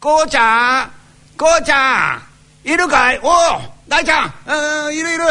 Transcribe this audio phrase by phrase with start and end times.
[0.00, 0.90] こうちゃん
[1.36, 2.20] こうちゃ
[2.64, 3.20] んいるかい？
[3.22, 3.30] おお
[3.88, 4.32] 大ちゃん
[4.86, 5.24] うんいるいる。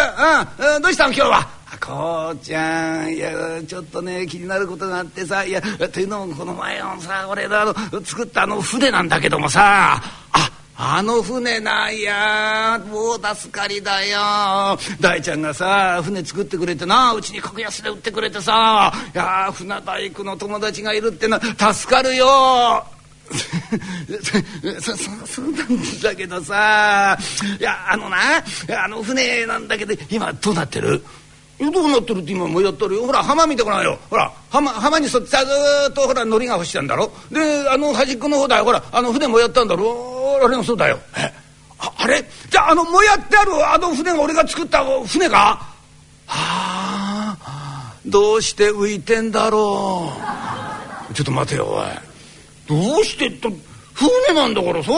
[0.75, 1.47] うん、どうしたの今日は？
[1.81, 3.31] こうちゃんいや
[3.67, 9.99] ちょっとね気になることがあってさいやというのもこの前のさ俺のあの作ったあの船なんだけどもさ
[10.31, 12.79] ああの船ないや。
[12.87, 14.77] もう助かりだよ。
[15.01, 22.85] 大ちゃんがさ船作ってくれてなうちに格安で売ってくれてさいや船大工の友達がいるってのは助かるよ。
[24.81, 27.17] そそそうなんだけどさ。
[27.59, 28.17] いやあのな
[28.83, 31.03] あの船なんだけど今どうなってる？
[31.59, 32.95] どうなってるって今もやっとる？
[32.97, 33.97] よほら浜見てごらんよ。
[34.09, 35.35] ほら浜浜に沿ってず
[35.89, 37.11] っとほら海苔が干してんだろ？
[37.31, 38.65] であの端っこの方だよ。
[38.65, 40.39] ほらあの船もやったんだろ？
[40.43, 40.99] あれもそうだよ。
[41.17, 41.31] え
[41.79, 42.23] ああれ？
[42.49, 45.37] じゃああのもやってあるあの船が俺が作った船か
[46.25, 50.11] はあどうして浮いてんだろ
[51.09, 51.13] う。
[51.13, 51.85] ちょっと待てよおい。
[52.67, 53.51] どうしてと
[53.93, 54.91] 船なんだからさ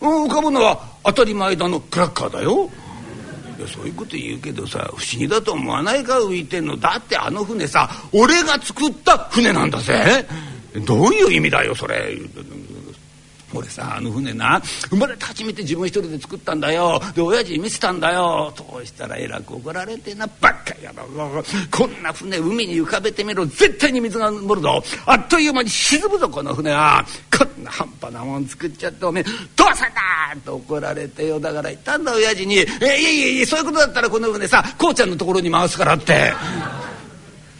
[0.00, 2.70] 浮かぶのは当たり前だのクラッカーだよ。
[3.58, 6.76] いやそういうこと言うけどさ不思議だと思わないか浮いてんの。
[6.76, 10.26] だってあの船さ俺が作った船なんだぜ。
[10.86, 12.16] どういう意味だよそれ。
[13.54, 14.60] 俺さあの船な
[14.90, 17.00] 生まれて初めて自分一人で作ったんだよ。
[17.14, 18.52] で親父に見せたんだよ。
[18.56, 21.44] そうしたらえらく怒られてなばっかやろ。
[21.70, 23.46] こんな船海に浮かべてみろ。
[23.46, 24.82] 絶対に水が漏るぞ。
[25.06, 27.04] あっという間に沈むぞこの船は。
[27.36, 31.40] こんな半端なもん作っちゃっておめえどうせだと怒られてよ。
[31.40, 36.32] だから言ったんだ親父に「えいやいやいやそういうことだったらこの船さこうちゃんのところに回すから」って。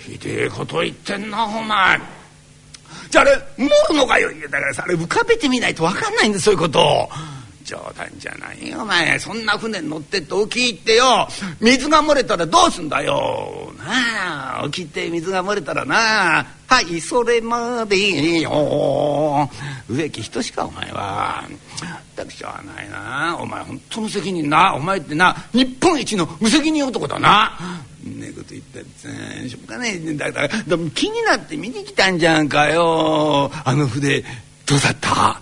[0.05, 2.18] ひでえこと言ってんなお前。
[3.11, 4.31] じゃああれ盛るのかよ。
[4.31, 7.09] いだからさあれ浮かべてみないと分かんないんだそういうこと。
[7.65, 9.19] 冗談じゃないよお前。
[9.19, 11.29] そんな船に乗ってって沖行ってよ。
[11.61, 13.71] 水が漏れたらどうすんだよ。
[13.79, 19.51] なあ沖行って水が漏れたらなはいそれまでいいよ。
[19.89, 21.45] 植木仁かお前は。
[22.17, 23.39] 全くしょうがないな。
[23.39, 24.75] お前本当無責任な。
[24.75, 25.37] お前ってな。
[25.53, 27.59] 日本一の無責任男だな。
[28.05, 30.01] ねえこと言ったってしょうがね。
[30.05, 33.51] えだからでも気になって見に来たんじゃんかよ。
[33.65, 34.25] あの筆
[34.67, 35.41] どうだった？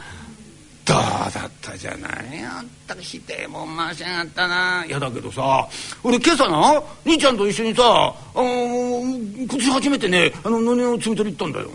[0.86, 0.96] どう
[1.34, 4.84] だったじゃないあんたひでえもん回しやがったな。
[4.86, 5.68] いやだけどさ
[6.04, 11.70] 俺今朝な兄ちゃんと一緒にさあの今年初めてねあの野根を摘み取り行ったんだよ。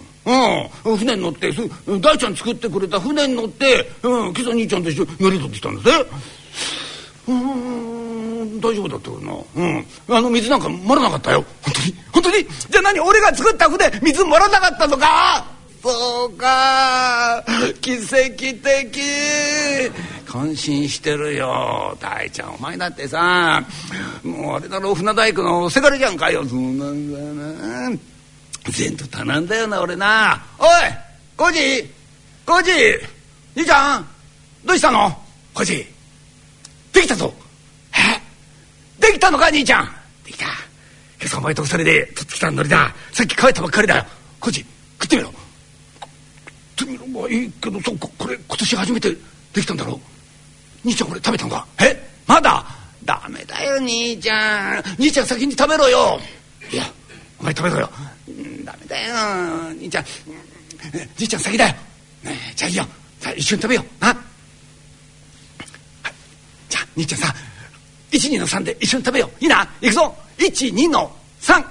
[0.86, 1.52] うん、船に乗って
[2.00, 6.06] 大ちゃん作ってくれた船に乗って、うん、今朝兄ちゃんと一緒に乗り取ってきたんだぜ。
[7.28, 7.91] うん。
[8.60, 9.34] 大丈夫だったけどな。
[9.56, 9.86] うん。
[10.10, 11.46] あの水なんか漏らなかったよ。
[11.62, 11.96] 本当に？
[12.12, 12.48] 本当に？
[12.70, 13.00] じゃあ何？
[13.00, 15.46] 俺が作った船水漏らなかったのか？
[15.84, 17.44] そうか。
[17.82, 19.02] 奇跡的。
[20.28, 22.56] 感心してるよ大ちゃん。
[22.56, 23.64] お前だってさ
[24.24, 26.46] もうあれだろ船大工のせがれじゃんかよ。
[26.46, 27.98] そうなんだよな。
[28.78, 30.46] 前途多難だよな俺な。
[30.60, 30.68] おい
[31.36, 31.90] コージ
[32.46, 32.72] コージ
[33.56, 34.08] 兄ちゃん
[34.64, 35.10] どうしたの？
[35.54, 35.86] コージ
[36.94, 37.34] できたぞ。
[39.02, 39.90] できたのか兄ちゃん。
[40.24, 40.46] できた。
[40.46, 40.54] 今
[41.26, 42.94] 朝お前と二人で取ってきたのりだ。
[43.12, 44.06] さっき帰ったばっかりだよ。
[44.40, 44.66] コージ
[45.02, 45.34] 食ってみろ。
[46.80, 49.10] 食ってみろまあいいけどそうこれ今年初めて
[49.54, 50.00] できたんだろ
[50.86, 51.68] 兄ちゃんこれ食べたのか？
[51.80, 52.10] え？
[52.28, 52.66] まだ？
[53.04, 54.84] ダメだよ兄ちゃん。
[55.00, 56.20] 兄ちゃん先に食べろよ。
[56.72, 56.84] いや
[57.40, 57.90] お前食べろよ、
[58.28, 59.16] うん、ダメだよ。
[59.72, 60.06] 兄ちゃん。
[61.18, 61.76] 兄ちゃん先だよ、
[62.24, 62.86] ね、じゃあいいよ。
[63.20, 64.04] さあ一緒に食べよう。
[64.04, 64.14] な。
[66.70, 67.36] じゃあ兄ちゃんさ
[68.12, 69.44] 12の3で一緒に食べよう。
[69.44, 69.68] いいな？
[69.82, 70.16] 行くぞ。
[70.38, 71.66] 12の3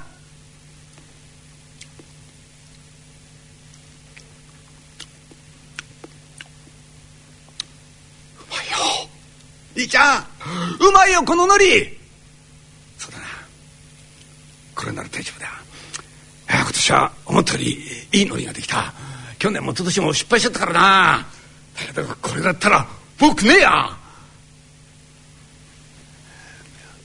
[9.76, 10.26] いいちゃん。
[10.80, 11.98] うまいよこの海苔。
[12.98, 13.24] そうだな。
[14.74, 15.48] これなら大丈夫だ。
[16.48, 17.72] 今年は思ったより
[18.12, 18.92] いい海苔ができた。
[19.38, 21.26] 去年も一昨年も失敗しちゃったからな。
[21.74, 22.86] だけどこれだったら
[23.18, 23.96] 僕ねえや。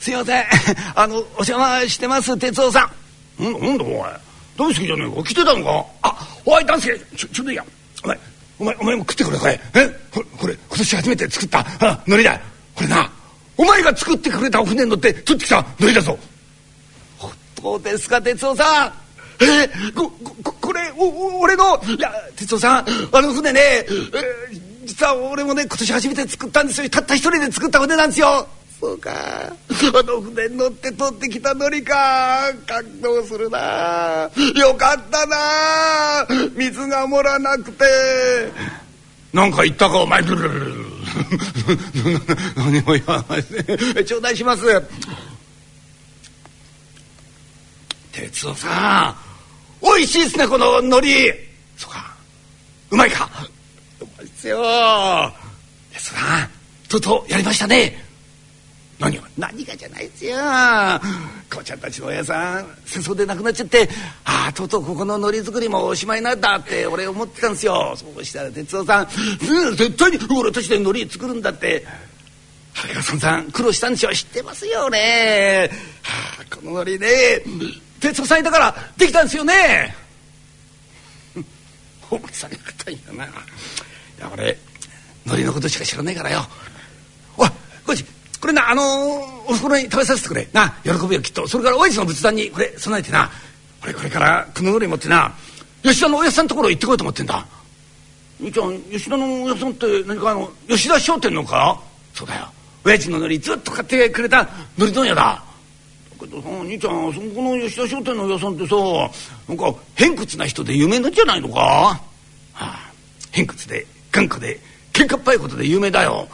[0.05, 0.43] すいません。
[0.93, 2.87] あのお邪魔してます哲夫さ
[3.39, 3.43] ん。
[3.43, 3.97] んなんだお前。
[4.55, 5.23] 大好きじゃねえか。
[5.27, 5.85] 来てたのか。
[6.03, 6.95] あおい大輔。
[7.17, 7.65] ちょちょうどいいや。
[8.03, 8.19] お前
[8.59, 9.87] お前お前も食ってくれこれえ？
[10.11, 11.59] これこれ今年初めて作った。
[11.79, 12.39] あ海苔だ。
[12.75, 13.11] これな。
[13.57, 15.65] お前が作ってくれたお船に乗って取ってきた。
[15.79, 16.19] 海苔だぞ。
[17.63, 18.93] どうですか哲夫さん。
[19.43, 19.45] え？
[19.45, 20.11] ー、こ
[20.43, 21.81] ここれおお俺の？
[21.83, 26.87] いや哲夫さんあの船ね、えー、実は俺もね今年初めて作ったんですよ。
[26.91, 28.47] たった一人で作った船なんですよ
[28.79, 29.11] そうか。
[29.11, 29.53] あ
[30.03, 32.51] の船に乗って取ってきた海苔か。
[32.67, 34.29] 感動するな。
[34.55, 36.27] よかったな。
[36.55, 37.85] 水が漏らなくて。
[39.33, 40.21] なんか言ったかお前。
[40.23, 40.85] ブルルルル
[42.55, 43.43] 何も言わない
[43.93, 44.63] で頂戴します。
[48.11, 49.15] 哲夫さ
[49.81, 49.85] ん。
[49.85, 51.49] 美味しいですねこの海苔。
[51.77, 52.15] そうか。
[52.91, 53.29] うまいか。
[54.19, 54.61] ですよ。
[55.91, 56.49] ですが
[56.89, 58.04] とうとうやりましたね
[58.99, 60.37] 何が何がじゃないですよ。
[60.37, 63.89] 母ちゃんたちの親さん戦争で亡くなっちゃって
[64.23, 67.93] ああとうとうここの海苔作りもおしまいなんだって俺思ってたんですよ。
[67.95, 69.07] そうしたら哲夫さん、
[69.49, 71.85] うん、絶対に俺たちで海苔作るんだって。
[72.73, 75.69] 原川さんさん苦労したんでしょ知ってますよね、
[76.01, 77.41] はあ、この海苔ね。
[78.01, 79.95] 哲夫さんいたからできたんですよね。
[82.11, 83.25] お前さんが硬いんだな。
[84.19, 84.57] や俺
[85.25, 86.47] 海苔のことしか知らないからよ。
[88.45, 88.85] これなあのー、
[89.49, 90.47] おふくろに食べさせてくれ。
[90.53, 91.47] な喜ぶよきっと。
[91.47, 93.31] それから親父の仏壇にこれ備えてな。
[93.81, 95.33] これこれからくのぐり持ってな。
[95.81, 97.43] 吉田のおやさんのところ行ってこようと思ってんだ。
[98.39, 101.81] 兄ちゃん吉田のおやさんって何かあの吉田商店のか？
[102.13, 102.47] そうだよ。
[102.83, 104.41] 親父の海苔ずっと買ってくれた
[104.77, 105.43] 海苔問屋だ。
[106.19, 108.75] けどさ兄ちゃんそこの吉田商店のおやさんってさ
[109.49, 111.99] なんか偏屈な人で有名なんじゃないのか、は
[112.53, 112.91] あ、
[113.31, 114.59] 偏屈で頑固で
[114.93, 116.27] 喧嘩っぱいことで有名だよ。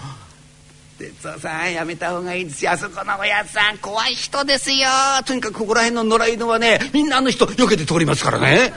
[1.01, 2.71] 哲夫さんやめた方がいいですよ。
[2.71, 4.87] あそこのおやつさん怖い人ですよ。
[5.25, 8.73] とにかくここら辺の野良犬はねみんなあの人よけて通りますからね。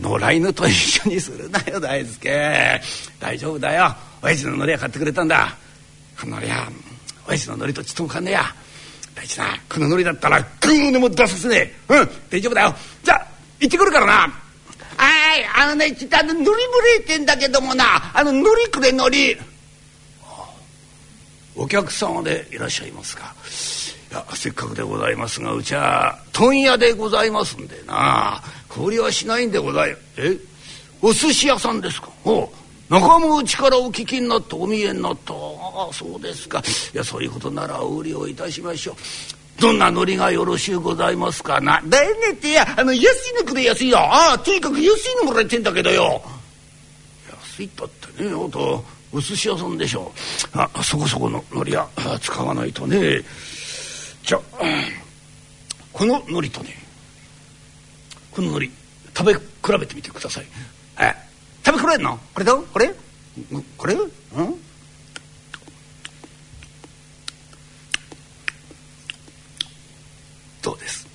[0.00, 2.80] 野良犬と一緒にするなよ大輔。
[3.18, 3.94] 大丈夫だよ。
[4.22, 5.56] 親父の海苔は買ってくれたんだ。
[6.20, 6.68] この海苔は
[7.28, 8.44] 親父の海苔とちっともかんねえや。
[9.14, 11.94] 大事なこの海苔だったらグーでも出させねえ。
[11.94, 12.74] うん大丈夫だよ。
[13.02, 13.26] じゃあ
[13.60, 14.12] 行ってくるからな。
[14.98, 17.84] はいあのねちょっとあの海苔ぶれてんだけどもな。
[18.14, 19.38] あの海苔くれ海苔
[21.56, 23.34] お客様でいらっしゃいますか？
[24.10, 28.42] いやせっかくでございますがうちは問屋でございますんでな。
[28.68, 30.36] 氷はしないんでございえ？
[31.02, 32.08] お寿司屋さんですか？
[32.24, 32.50] お
[32.88, 35.34] 仲間内からお聞きになってお見えになった。
[35.34, 36.62] ああそうですか。
[36.94, 38.96] いやそういうことならお売りをいたしましょう。
[39.60, 41.60] どんな海苔がよろしゅうございますか？
[41.60, 43.98] なだいねってやあの安いのくれ安いよ。
[43.98, 46.22] ああとにかく安いのもらえてんだけどよ。
[47.30, 48.84] 安いったってねあと。
[49.16, 50.12] お寿司屋さんでしょ
[50.54, 50.58] う。
[50.58, 51.88] あそこそこの海苔は
[52.20, 53.22] 使わないとね。
[54.22, 54.40] じゃあ
[55.90, 56.76] この海苔とね
[58.30, 58.76] この海苔
[59.16, 60.46] 食べ比べてみてください。
[61.00, 61.14] え
[61.64, 62.18] 食べ比べるの？
[62.34, 62.94] これだこれ？
[63.78, 63.94] これ？
[63.94, 64.10] うん？
[70.60, 71.06] どうです？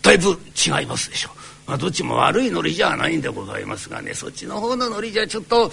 [0.00, 1.30] だいぶ違いますでしょ
[1.66, 5.70] う、まあ、どっちも悪い海苔じゃないんでございますがねそっちの方の海苔じゃちょっと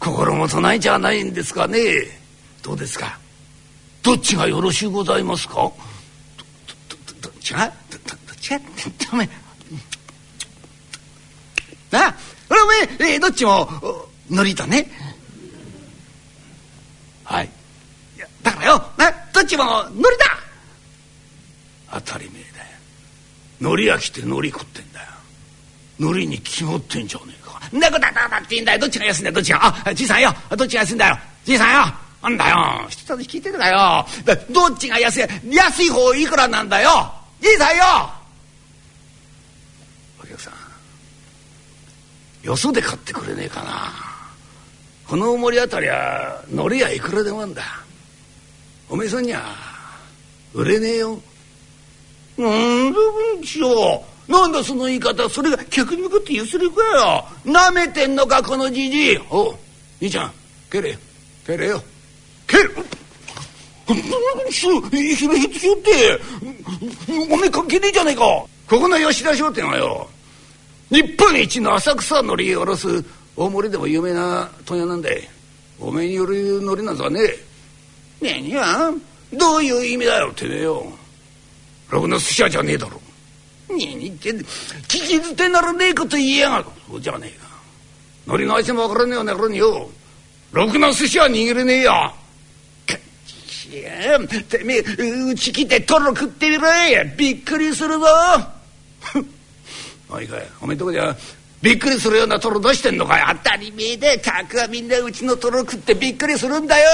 [0.00, 1.78] 心もとないじゃないんですかね。
[2.62, 3.18] どうですか？
[4.02, 5.54] どっちがよろしゅうございますか？
[5.54, 8.58] どっちがどっちが
[9.10, 9.28] ダメ
[11.90, 12.16] なあ
[12.50, 13.68] おめえ、どっちも
[14.30, 14.90] のりとね
[17.24, 17.50] はい
[18.16, 20.26] いやだからよなどっちものりだ
[21.92, 22.52] 当たり前だよ
[23.60, 25.06] のり焼きてのり食ってんだよ
[25.98, 27.39] のりに決まってんじゃねえ
[27.78, 28.78] んなことだだって言うんだよ。
[28.78, 29.34] どっちが安いんだよ。
[29.34, 30.34] どっちがあじいさんよ。
[30.56, 31.18] どっちが安いんだよ。
[31.44, 31.94] じいさんよ。
[32.22, 32.86] なんだよ。
[32.88, 34.06] 一つ聞いてるかよ。
[34.50, 35.24] どっちが安い？
[35.50, 37.12] 安い方いくらなんだよ。
[37.40, 37.84] じいさんよ。
[40.22, 40.54] お客さん
[42.42, 43.92] よそで買ってくれねえかな。
[45.06, 47.62] この森あたりは海苔はいくらでもあんだ。
[48.88, 49.42] おめえさんには
[50.52, 51.20] 売れねえよ。
[52.36, 57.24] なんでうんちよなんだその言い方それが客に向かってゆすりかよ。
[57.44, 59.18] なめてんのかこのじじい。
[59.30, 59.54] お
[60.00, 60.32] 兄ちゃん
[60.70, 60.96] 蹴れ
[61.46, 61.82] 蹴れよ。
[62.46, 62.64] 蹴れ
[64.50, 66.20] ひひれひつしよって
[67.32, 70.08] おめえ関係ねえじゃねえかここの吉田商店はよ
[70.90, 73.04] 日本一の浅草のりおろす
[73.36, 75.28] 大森でも有名な問屋なんで
[75.80, 77.20] おめえによるのりなんざね
[78.20, 78.92] えねえには
[79.32, 80.84] どういう意味だよてめえよ
[81.90, 83.00] ろくな寿司屋じゃねえだろ
[83.70, 84.44] 何言ってん聞
[84.88, 86.64] き捨てならねえこと言いやがる。
[86.88, 87.48] そうじゃねえか。
[88.26, 89.90] 乗りの足も分からねえような頃によ。
[90.52, 92.14] ろくな寿司は握れねえよ。
[94.48, 98.06] てめえうち来てトロ食ってみろいびっくりするぞ。
[100.10, 101.16] おいかいおめえとこじゃ
[101.62, 103.36] びっくりするようなトロ出してんのかい。
[103.44, 106.90] 当たり前で客はみんなうちのトロ食ってびっくりするんだよ。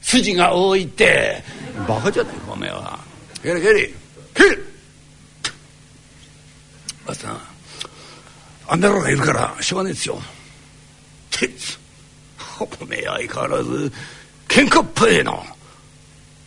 [0.00, 1.42] 筋が多いって。
[1.88, 2.98] バカじゃないかおめえは。
[3.42, 3.90] 蹴れ蹴れ。
[4.34, 4.58] 蹴れ。
[7.10, 7.36] あさ
[8.68, 10.22] あんなのがいるからしょうがねえですよ。
[11.30, 11.76] 鉄
[12.60, 13.92] おめえ相変わらず
[14.46, 15.44] 喧嘩っぽいの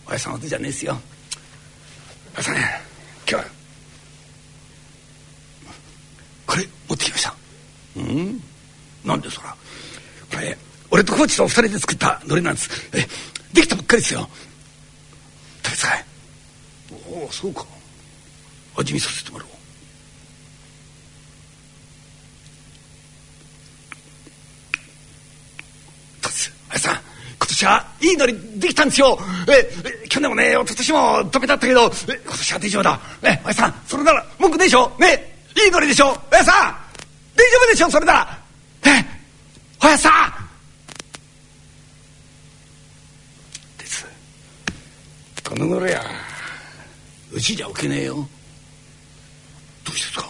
[0.07, 0.97] おやさんことじゃねえっすよ。
[2.35, 2.63] おやさん今
[3.25, 3.45] 日は。
[6.47, 7.35] これ持ってきました。
[7.97, 8.41] うん？
[9.03, 9.53] なんでそら。
[10.31, 10.57] これ
[10.91, 12.69] 俺とコーチと二人で作った海苔なんです。
[12.93, 13.05] え
[13.51, 14.29] できたばっかりですよ。
[15.61, 16.05] 食べさえ
[17.11, 17.65] おおそうか。
[18.77, 19.52] 味見させてもらおう
[27.53, 29.17] 年はいいのりできたんですよ。
[29.47, 29.69] え
[30.03, 30.99] え去年もね一昨年も
[31.31, 32.99] 止めだったけどえ今年は大丈夫だ。
[33.21, 34.91] ねおやさんそれなら文句でしょ。
[34.99, 36.17] ねいいのりでしょ。
[36.31, 36.75] おやさん
[37.35, 38.39] 大丈夫でしょそれなら。
[38.85, 39.21] ね
[39.83, 40.49] おやさん。
[43.77, 44.05] です。
[45.47, 46.03] この頃や。
[47.31, 48.27] うちじゃ置けねえよ。
[49.83, 50.29] どうしてですか。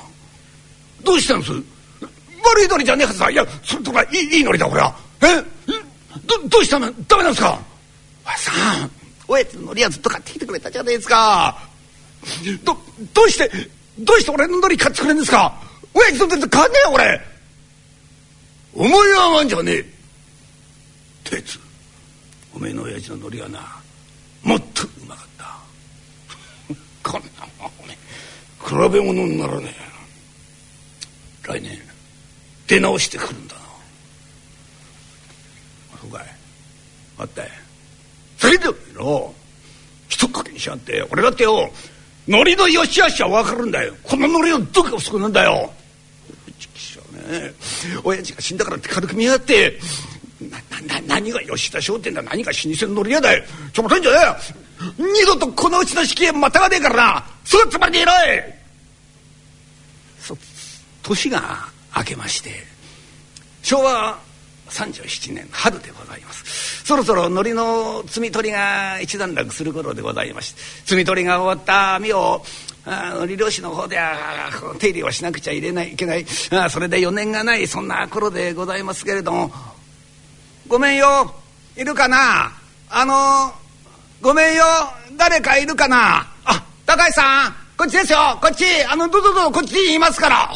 [1.03, 1.51] どうしたんです。
[2.45, 3.29] 悪いノリじゃねえはずだ。
[3.29, 5.52] いやそれとかいいいいノリだこれはえ？
[6.25, 6.91] どどうしたの？
[7.07, 7.59] ダメなんですか？
[8.25, 8.51] おやさ
[8.85, 8.91] ん
[9.27, 11.57] おやつのノリはずっと買ってきてくれたじゃないですか。
[12.63, 12.77] ど
[13.13, 13.51] どうして
[13.99, 15.61] どうして俺のノリ買ってくれるんですか？
[15.93, 17.21] おやつのノリ買わねえよ俺。
[18.75, 19.85] 思いはまんじゃねえ。
[21.23, 21.59] 鉄
[22.55, 23.59] おめえの親父のノリはな
[24.43, 25.57] もっとうまかった。
[27.11, 27.97] こんなもんおめえ
[28.87, 29.93] 比べ物にならねえ。
[31.47, 31.77] 来年
[32.67, 33.61] 出直してくるんだな
[36.01, 36.25] そうかい
[37.23, 37.49] あったい
[38.37, 39.33] それでよ
[40.09, 41.71] 一かけにしやがって俺だってよ
[42.27, 43.93] ノリの良し悪しは分かるんだよ。
[44.03, 45.73] このノリのどこが不足なんだよ。
[47.27, 47.53] ね
[48.03, 49.79] 親父が死んだからって軽く見やがって。
[50.39, 50.57] な
[50.99, 52.21] な何が吉田商店だ。
[52.21, 53.43] 何が老舗のノリ屋だよ。
[53.73, 54.39] ちょ待たんじゃね
[54.99, 57.25] え二度とこのうちの敷居またがねえからな。
[57.43, 58.59] すぐつまりでえらい。
[60.19, 60.37] そ
[61.01, 62.51] 年が明けまして
[63.61, 64.17] 昭和
[64.69, 66.72] 37年春でございます。
[66.83, 72.43] そろそろ海苔の摘み取りが一段落する頃でございまして摘み取りが終わった網を
[72.85, 79.51] 海苔漁師の方では手入れをしなくちゃ入れないいけないあそれで余念がないそんな頃でございますけれども
[80.67, 81.33] ごめんよ
[81.77, 82.51] いるかな？
[82.89, 83.53] あの
[84.21, 84.63] ごめんよ
[85.17, 86.27] 誰かいるかな？
[86.45, 88.65] あ高橋さんこっちですよこっち。
[88.89, 90.49] あのどうぞどうぞこっちにいますから。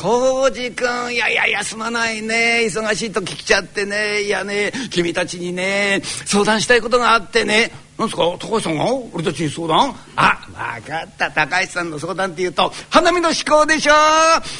[0.00, 2.62] 浩二君いやいやいやすまないね。
[2.64, 4.22] 忙しいと聞きちゃってね。
[4.22, 4.72] いやね。
[4.90, 7.70] 君たちにね相談したいことがあってね。
[8.00, 8.22] なんですか？
[8.38, 8.86] 高橋さんが？
[9.12, 9.94] 俺たちに相談？
[10.16, 10.38] あ
[10.80, 11.30] 分かった。
[11.30, 13.92] 高橋さんの相談っていうと花見の思考でしょ？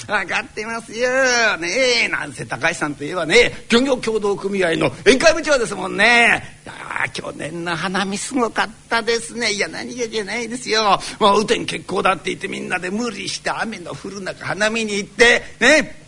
[0.07, 1.09] 分かってますよ。
[1.57, 1.69] ね
[2.05, 6.61] えなんせ高橋さんといえばね漁業協同組合の宴会部長ですもんね。
[6.67, 9.53] あ去年の花見すごかったですね。
[9.53, 11.01] いや何がじゃないですよ。
[11.19, 16.00] もう雨天決行だって言ってみんなで無理して雨の降る中花見に行ってね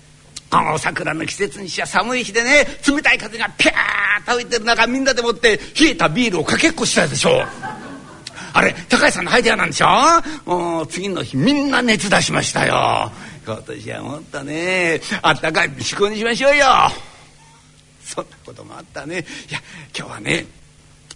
[0.54, 7.46] あの桜の季節にしちゃ寒い日でね冷たい風がピャーッと吹いてる中みんなでもって冷えたビールをかけっこしたでしょう。
[8.54, 9.86] あれ高橋さんのアイデアなんでしょ
[10.44, 13.10] もう次の日みんな熱出しましたよ。
[13.46, 16.66] 今年はもっとねあったかい思考にしましょうよ。
[18.04, 19.24] そんなこともあったね。
[19.48, 19.58] いや
[19.96, 20.44] 今日はね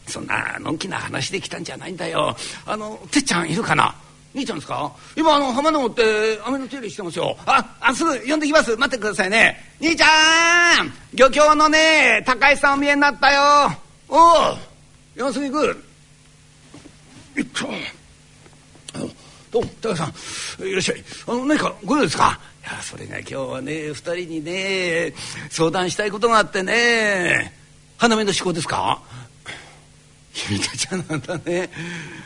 [0.06, 2.34] そんなのんきな話で来たんじゃないんだよ。
[2.64, 3.94] あのてっちゃんいるかな？
[4.36, 4.92] 兄ちゃんですか？
[5.16, 7.38] 今あの浜でもって雨の手入れしてますよ。
[7.46, 8.76] ああすぐ呼んできます。
[8.76, 9.56] 待ってくださいね。
[9.80, 13.72] 兄ちゃん漁協のね高橋さんお見えになったよ。
[14.10, 14.58] おお
[15.16, 15.82] 山杉君。
[17.38, 17.66] いっと
[19.50, 20.66] どうも高橋さん。
[20.66, 21.04] いらっしゃい。
[21.28, 22.38] あの何かご用ですか？
[22.62, 25.14] いやそれが今日はね二人にね
[25.48, 27.54] 相談したいことがあってね。
[27.96, 29.00] 花見の思考ですか？
[30.36, 31.70] 君たちはなんだね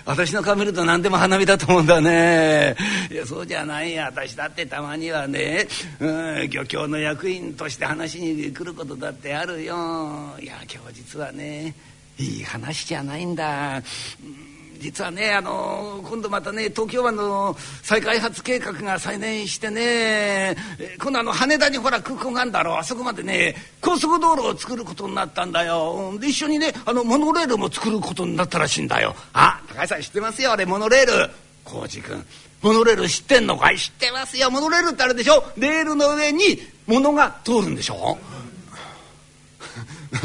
[0.05, 2.75] 私の顔見ると何でも花火だと思うんだね。
[3.09, 4.07] いやそうじゃないや。
[4.07, 5.69] 私だってたまにはね、
[6.01, 10.35] うん、漁協の役員として話に来ることだってあるよ。
[10.41, 11.75] いや今日実はね
[12.19, 14.50] いい話じゃないんだ、うん
[14.81, 20.57] 実はねあの今度またね東京湾の再開発計画が再燃してね
[20.99, 22.77] 今度あの羽田にほら空港があるんだろう。
[22.79, 26.17] あそこまでね高速道路を作ることになったんだよ。
[26.19, 29.15] で一緒にねあのモノレールも作ることになったらしいんだよ。
[29.35, 30.53] あ高橋さん知ってますよ。
[30.53, 31.31] あれモノレール。
[31.65, 32.25] 浩二君。
[32.63, 33.79] モノレール知ってんのかい？
[33.79, 34.51] 知ってますよ。
[34.51, 35.45] モノレールってあれでしょ？
[35.57, 38.19] レールの上に物が通るんでしょ？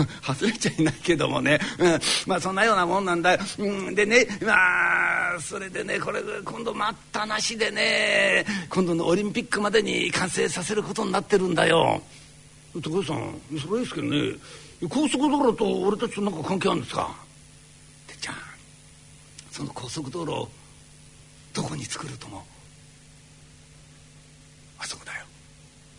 [0.25, 3.33] 外れちゃいないけどもね、うん、まあそんなようなもんなんだ。
[3.33, 12.01] よ、うん、でねまあそれでねこれ今度待ったなしでね今度のオリンピックまでに完成させることになってるんだよ。
[12.73, 14.35] 高橋さんそれですけどね。
[14.89, 17.15] 高速道路と俺たちと何か関係あるんですか？
[18.07, 18.35] てっちゃん
[19.51, 20.47] その高速道路
[21.53, 22.45] どこに作るとも
[24.77, 25.25] あそこだよ。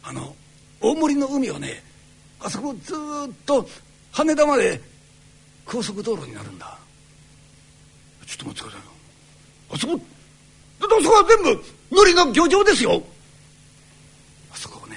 [0.02, 0.36] あの
[0.80, 1.82] 大森の海をね
[2.38, 2.96] あそこずっ
[3.46, 3.66] と
[4.16, 4.80] 羽田まで
[5.66, 6.78] 高速道路になるんだ。
[8.26, 8.92] ちょっと待ってくださいよ。
[9.72, 10.00] あそこ
[10.80, 13.02] あそこは全部無理の漁場ですよ。
[14.50, 14.96] あそこをね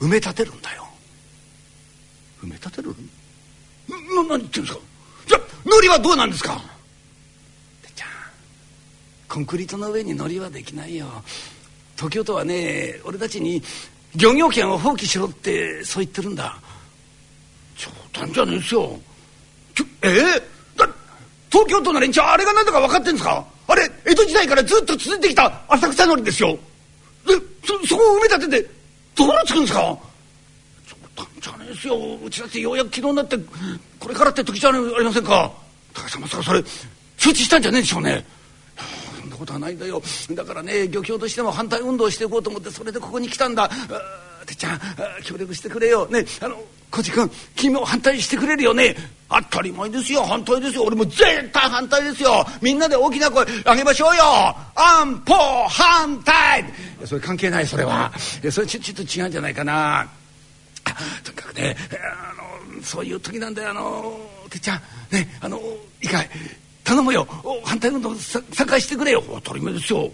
[0.00, 0.84] 埋め立てるんだよ。
[2.42, 2.88] 埋め立てる？
[3.88, 4.80] な何言ってるんですか？
[5.28, 6.60] じゃあ海苔はどうなんですか？
[7.82, 8.08] てっちゃん
[9.28, 11.06] コンクリートの上に海苔はできないよ。
[11.94, 13.62] 東京都はね俺たちに
[14.16, 16.58] 漁業権を放棄しろってそう言ってるんだ。
[18.14, 18.98] 冗んじゃねえですよ。
[20.02, 20.42] えー、
[20.76, 20.88] だ
[21.50, 23.44] 東京都の連中あれが何だか分かってんですか？
[23.68, 26.58] あれ江戸時代からずっと続いてきた浅草のりですよ。
[27.26, 27.34] で
[27.64, 28.70] そそこを埋め立てて
[29.14, 29.98] どこにつくんですか？
[30.86, 31.96] 冗談じゃねえですよ。
[32.24, 33.38] うちだってようやく昨日になって
[33.98, 35.50] これからって時じゃありませんか？
[35.94, 36.62] 高橋さんまさかそれ
[37.16, 38.24] 周知したんじゃねえでしょうね。
[39.42, 40.02] ことはないんだよ。
[40.30, 43.68] だからね漁協としても反対運動していこうと思ってそれでここに来たんだ。
[44.46, 44.80] てっちゃん
[45.24, 46.06] 協力してくれよ。
[46.06, 48.94] ねあの小路君君も反対してくれるよね。
[49.28, 50.24] 当たり前ですよ。
[50.24, 50.84] 反対ですよ。
[50.84, 51.22] 俺も絶
[51.52, 52.44] 対反対ですよ。
[52.60, 54.22] みんなで大きな声上げましょうよ。
[54.74, 55.34] 安保
[55.68, 56.64] 反対。
[57.04, 58.12] それ関係ないそれは。
[58.50, 60.06] それちょちょっと違うんじゃないかな。
[61.24, 64.18] とにかくねあのそういう時なんであの
[64.50, 64.80] てっちゃん
[65.12, 65.58] ねあの
[66.02, 66.28] いいかい？
[66.84, 67.26] 頼むよ。
[67.64, 69.22] 反対運動参加してくれよ。
[69.44, 70.10] 当たり前ですよ。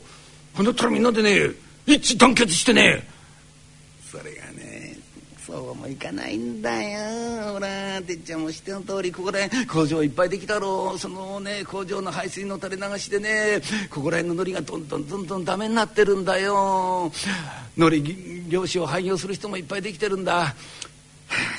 [0.54, 1.50] ほんだったらみんなでね
[1.86, 3.08] 一致団結してね。
[4.10, 4.96] それがね
[5.46, 7.54] そうもいかないんだよ。
[7.54, 10.98] ほらてっちゃんも知っての通りここら辺工場いっぱいできたろう。
[10.98, 17.10] そのね工場の排水の垂れ流しでねここら辺の海苔がどんどんどんどんダメになってるんだよ。
[17.76, 18.14] 海苔
[18.48, 20.54] 漁師を廃業する人もいっぱいできてるんだ。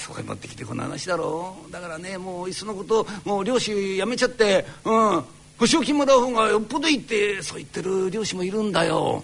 [0.10, 1.56] そこへ持ってきてこの話だろ。
[1.70, 5.24] うだからねもういっそのこともう漁師やめちゃってうん
[5.60, 9.24] 保証金もらう方がよっぽどいいってそう言ってる漁師もいるんだよ。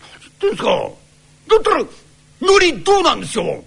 [0.00, 0.70] 何言ってんですか。
[0.70, 1.84] だったら
[2.40, 3.64] 海苔どうなんですよ。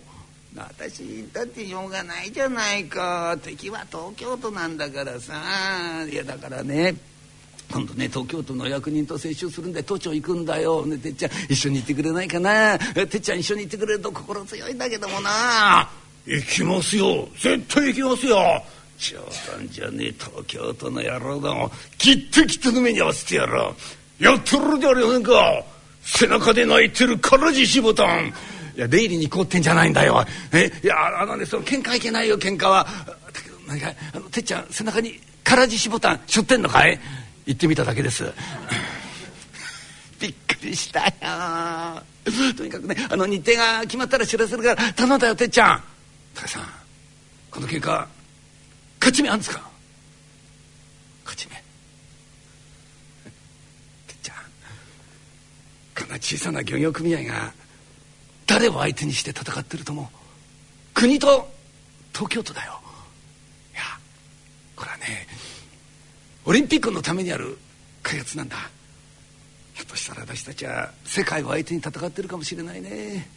[0.57, 3.37] 私だってしょうがないじゃないか。
[3.41, 5.33] 敵は東京都なんだからさ。
[6.11, 6.95] いやだからね
[7.71, 12.77] 今度ね東京都の役人と接触するんで都庁行くんだよ、ね、てっちゃん一緒に行ってくれないかな。
[12.79, 15.89] てっちゃん一緒に行ってくれると心強いんだけどもな
[16.25, 17.27] 行きますよ。
[17.36, 18.63] 絶対行きますよ。
[18.98, 19.17] 冗
[19.51, 20.13] 談じゃねえ。
[20.13, 21.72] 東京都の野郎だも。
[21.98, 23.75] きっときっとの目に合わせてやろ
[24.20, 24.24] う。
[24.24, 25.63] やってるじゃありませんか。
[26.01, 28.34] 背中で泣いてる唐獅子ボタン。
[28.75, 30.25] いや出入りにこうってんじゃないんだよ。
[30.51, 30.72] え？
[30.84, 32.38] いやあのねその喧嘩いけないよ。
[32.38, 32.86] 喧嘩は。
[33.05, 37.00] だけど何かあのてっちゃん背中に唐獅子ボタンしょってんのかい？
[37.46, 38.24] 行ってみただけです。
[40.20, 42.03] びっくりしたよ。
[42.57, 45.83] とにかくねあの日程が決まったら知らせるから頼んだよてっちゃん。
[46.35, 46.63] 高さん
[47.50, 48.05] この喧嘩
[49.00, 49.61] 勝ち目あんですか？
[51.24, 51.55] 勝ち目？
[51.55, 51.61] て
[54.13, 54.35] っちゃん
[55.98, 57.53] こんな小さな漁業組合が
[58.45, 60.09] 誰を相手にして戦ってるとも
[60.93, 61.48] 国と
[62.13, 62.79] 東京都だよ。
[63.74, 63.81] いや
[64.75, 65.27] これはね
[66.45, 67.57] オリンピックのためにある
[68.03, 68.57] 開発なんだ。
[69.74, 73.27] ひょっとしたら私たちは世界を相手に戦ってるかもしれないね。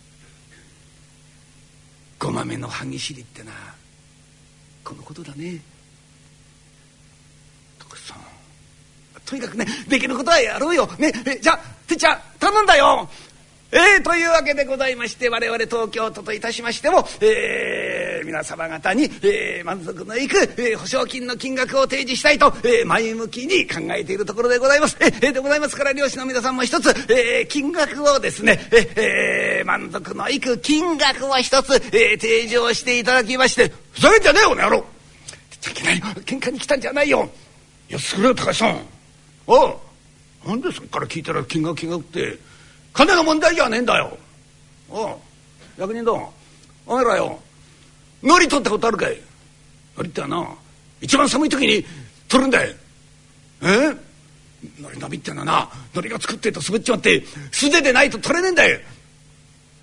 [2.19, 3.53] ごまめの歯ぎしりってな。
[4.85, 5.61] このことだね。
[7.79, 8.19] 徳さん。
[9.25, 10.87] とにかくねできることはやろうよ。
[10.99, 11.13] ね。
[11.41, 13.09] じゃあてっちゃん頼んだよ。
[13.71, 24.97] えー、というわけでございまして我々東京都といたしましても、えー、皆様方に、えー、満足のいく、えー、保証金の金額を提示したいと、えー、前向きに考えているところでございます。
[25.01, 34.79] えー、でございますから漁師の皆さんも一つ、えー、金額をですね、えー、満足のいく金額を一つ、えー、提示をしていただきましてふざけんじゃねえよこの野郎。
[34.79, 36.07] いけないよ。
[36.25, 37.29] 喧嘩に来たんじゃないよ。
[37.91, 38.81] 安くれよ高橋さん。
[39.47, 39.77] おう。
[40.47, 42.48] なんでそっから聞いたら金額金額って
[42.99, 44.19] 金の問題じゃねえんだよ。
[44.91, 45.17] おう
[45.79, 46.29] 役人どん
[46.85, 47.39] お前らよ
[48.25, 49.13] 海苔取ったことあるかい？
[49.13, 49.23] 海
[49.97, 50.49] 苔ってはな
[51.01, 51.87] 一番寒い時に
[52.27, 52.75] 取るんだよ。
[53.63, 53.67] え？
[54.81, 58.81] 海苔伸びってのはな海苔が作ってると滑っちまって素手でないと取れねえんだよ。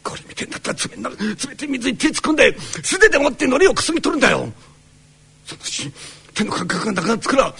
[0.04, 1.16] これ見てんだったら冷な冷
[1.56, 4.40] て水に手突っ込んで素手で持って海苔をくすぎ取るんだよ。
[5.46, 5.90] そのうち
[6.34, 7.54] 手の感覚がなくなってから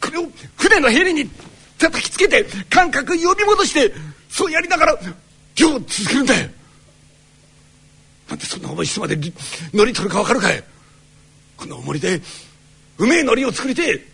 [0.00, 1.30] これを船のヘリに
[1.78, 3.94] 叩きつけて感覚呼び戻して
[4.28, 4.98] そうやりながら
[5.56, 6.48] 漁を続けるんだよ。
[8.28, 9.32] なんでそんな重い質まで海
[9.72, 10.62] 苔取るか分かるかい。
[11.56, 12.20] この重りで
[12.98, 14.06] うめえ海苔を作りて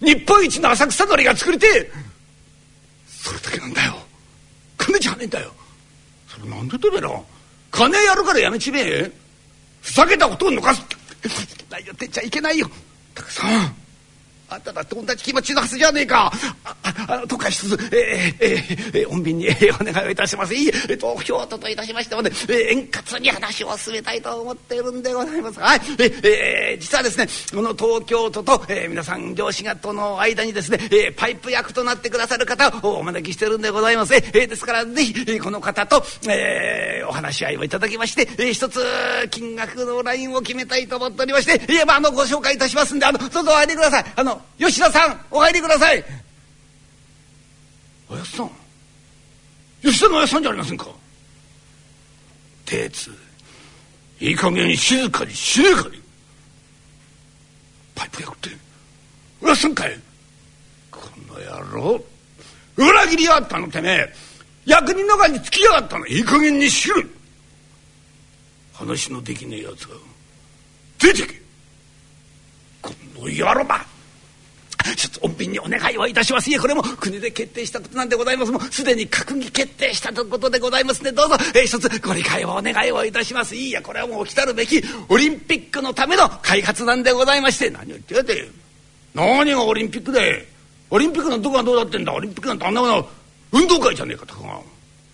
[0.00, 1.90] 日本一の浅草海苔が作りて
[3.06, 3.94] それだけなんだよ。
[4.76, 5.52] 金じゃねえんだよ。
[6.28, 7.20] それなんでてめえら
[7.70, 9.10] 金やるからやめちめえ。
[9.80, 10.82] ふざけたことを抜かす。
[11.70, 12.70] ないよてちゃいけないよ。
[13.14, 13.83] たくさん。
[14.48, 16.32] あんただって同じ気持ちのはずじゃねえか。
[16.64, 16.76] あ
[17.08, 20.54] あの都会室えー、えー、えー、穏便に、えー、お願いをいたします。
[20.54, 25.60] いい東京都といたしましてもね、えー、円滑に話を進めたいと思っているんでございます。
[25.60, 25.80] はい。
[25.98, 26.20] えー、
[26.74, 38.80] え、実はですねこの東京都と、えー、皆さん漁師がとの間にですね、えー、パイプ役となってくださる方をお招きしてるんでございます、えー、ですからぜひこの方と、えー、お話し合いをいただきまして、えー、一つ
[39.30, 44.04] 金額のラインを決めたいと思っておりまして、えーまあ、あのご紹介いたしますんであのどうぞお入りください。
[44.16, 46.04] あの吉田さんお入りください。
[48.08, 48.50] おやさん
[49.82, 50.86] 吉田のおやっさんじゃありませんか。
[52.64, 53.10] 鉄
[54.20, 56.02] いい加減静かにしねえかに。
[57.94, 58.50] パイプ役って
[59.40, 59.98] 裏すんかい。
[60.90, 62.04] この野郎
[62.76, 64.14] 裏切りやがったのてめえ。
[64.66, 66.06] 役人の中につきやがったの。
[66.06, 67.02] いい加減にしろ。
[68.72, 69.94] 話のできねえやつが
[70.98, 71.40] 出てけ。
[72.82, 73.84] この野郎ば。
[74.94, 76.50] 一つ穏便にお願いをいたします。
[76.50, 78.52] いえこれも国で決定したことなんでございます。
[78.52, 81.12] もうすでに閣議決定したということでございますね。
[81.12, 83.54] どうぞ、えー、一つご理解をお願いをいたします。
[83.54, 87.70] いいやこれはもう来たるべきオリンピックのための開発なんでございまして。
[87.70, 88.50] 何を言ってやて。
[89.14, 90.48] 何がオリンピックで。
[90.90, 92.12] オリンピックのどこがどうだってんだ。
[92.12, 93.08] オリンピックなんてあんなもの
[93.52, 94.60] 運動会じゃねえかとか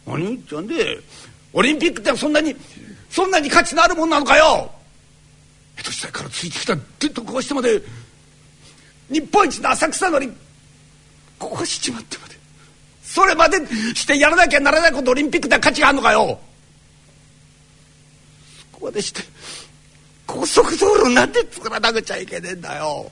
[0.07, 0.99] 何を言ってやんで
[1.53, 2.57] オリンピックってそんなに
[3.11, 4.71] そんなに価値のあるもんなのかよ。
[5.79, 7.81] 江戸時代からついてきた伝統こうしてまで
[9.11, 10.33] 日本一の浅草のり
[11.39, 12.37] ここしちまってまで。
[13.03, 13.59] それまで
[13.95, 16.39] してやらなきゃならないことオリンピックで価値があるのかよ。
[18.73, 19.23] そこまでして
[20.27, 23.11] 高速道路なんで作らなくちゃいけねえんだよ。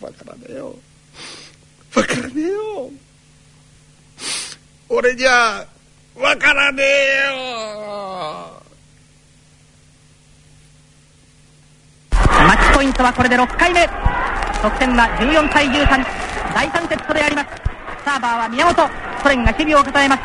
[0.00, 0.74] バカだねえよ。
[1.94, 2.90] バカだねえよ。
[4.88, 5.64] 俺じゃ
[6.16, 6.86] わからねえ
[7.28, 8.60] よ
[12.18, 13.84] マッチポイントはこれで6回目。
[14.64, 15.84] 得点は14対13
[16.56, 17.52] 第3セットであります。
[18.08, 18.72] サーバーは宮本。
[19.20, 20.24] ソ連が守備を固めます。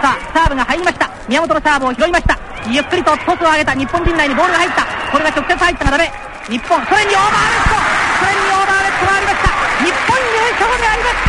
[0.00, 1.12] さあサーブが入りました。
[1.28, 2.40] 宮本のサーブを拾いました。
[2.72, 3.76] ゆっくりとトスを上げた。
[3.76, 4.88] 日本陣内にボールが入った。
[5.12, 6.08] これが直接入ったがダメ。
[6.48, 7.76] 日本ソ連にオーバーレット。
[7.76, 9.52] ソ連にオーバーレットがありました。
[9.84, 11.20] 日本優勝であります。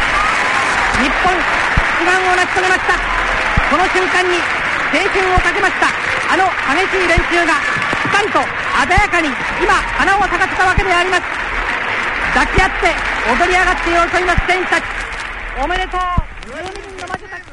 [1.04, 2.96] 日本一番を成し遂げました。
[2.96, 4.40] この瞬間に
[4.88, 5.92] 青春をかけました。
[6.32, 6.48] あの
[6.80, 8.40] 激しい練習がしっかりと
[8.88, 9.28] 鮮やかに
[9.62, 11.24] 今花を咲かせたわけであります。
[12.34, 12.96] 抱き合って
[13.28, 14.84] 踊り上がって喜びます選手たち。
[15.64, 16.00] おめでとう。
[16.00, 17.52] 12人の魔女たち。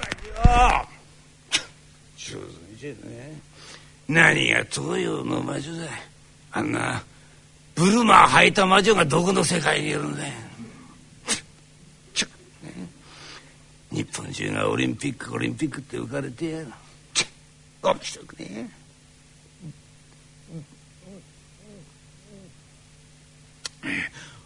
[2.16, 2.38] 上
[2.80, 3.40] 手にね
[4.08, 5.90] 何が東洋の魔女だ
[6.52, 6.62] あ。
[6.62, 7.02] んな
[7.74, 10.32] ブルマー履いた魔女がどこの世界にいるんだよ
[13.90, 16.66] 日本中がオリンピックオリンピックって浮かれてやる。
[17.82, 18.70] 面白くね。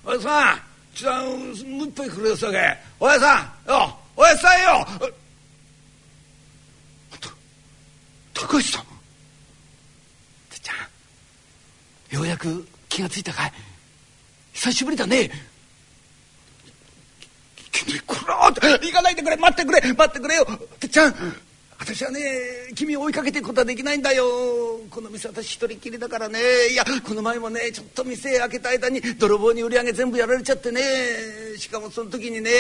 [0.05, 0.61] おやさん
[0.95, 1.15] ちょっ
[1.59, 4.87] ともう一杯くれよさけおやさんよおやさんよ。
[8.35, 8.83] 高橋さん。
[8.83, 10.73] てっちゃ
[12.15, 13.53] んようやく気がついたかい。
[14.53, 15.31] 久しぶりだね。
[17.71, 20.45] 君こら行かないでくれ待ってくれ待ってくれよ
[20.79, 21.15] てっちゃん
[21.83, 22.21] 私はね
[22.77, 24.25] 君を追いかけていくことはできないんだよ。
[24.89, 26.39] この店私一人きりだからね。
[26.71, 30.81] いやこの前もねちょっと店開けた間に泥棒に売り上げ全部やられちゃってね。
[31.59, 32.51] しかもその時にね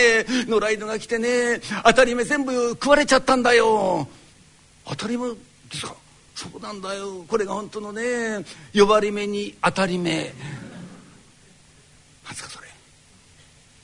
[0.48, 4.08] 野良犬が来てね当たり目全部食われちゃったんだよ。
[4.86, 5.36] 当たり目で
[5.72, 5.94] すか？
[6.34, 7.24] そうなんだよ。
[7.28, 10.14] これが本当のね呼ばれ目に当たり目。
[10.14, 10.34] なんで
[12.34, 12.66] すかそれ。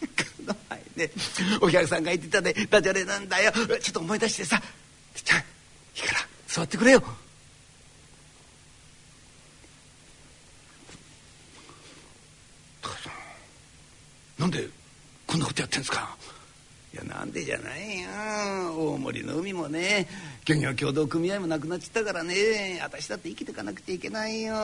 [0.03, 0.09] こ
[0.49, 1.13] の前ね
[1.61, 3.53] お客さんが言ってたねダジャレなんだよ。
[3.53, 4.61] ちょっと思い出してさ。
[5.23, 5.43] ちゃんい
[5.97, 7.03] いから座ってくれよ。
[14.39, 14.69] なんで
[15.27, 16.17] こんなことやってんですか？
[16.95, 18.09] いやなんでじゃないよ。
[18.93, 20.09] 大森の海もね
[20.47, 22.81] 漁業協同組合もなくなっちゃったからね。
[22.83, 24.55] 私だって生きていかなくちゃいけないよ。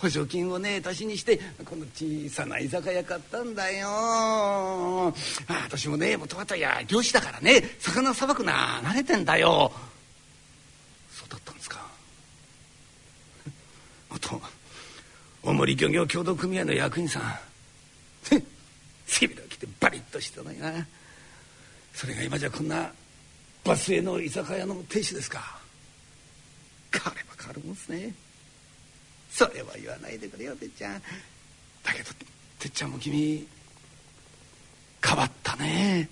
[0.00, 3.88] 補助金をね足しにしてこの小さな居酒屋買ったんだよ。
[5.48, 9.72] あ私もねもともとや漁師だからね魚さばくな慣れてんだよ。
[11.10, 11.86] そうだったんですか。
[14.10, 14.40] 元
[15.42, 17.38] 大森漁業協同組合の役員さん。
[19.06, 20.86] 背広着てバリッとしてたのにな。
[21.92, 22.90] それが今じゃこんな
[23.62, 25.58] バスへの居酒屋の亭主ですか。
[26.92, 28.14] 変われば変わるもんですね。
[29.30, 31.02] それは言わないでくれよてっちゃん。
[31.82, 32.10] だけど
[32.58, 33.46] てっちゃんも君
[35.04, 36.08] 変わったね。